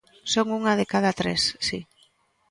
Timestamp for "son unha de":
0.33-0.85